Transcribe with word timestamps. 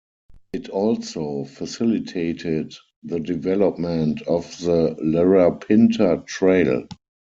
It 0.51 0.69
also 0.69 1.43
facilitated 1.45 2.73
the 3.03 3.19
development 3.19 4.23
of 4.23 4.49
the 4.59 4.95
Larapinta 4.99 6.25
Trail. 6.25 6.87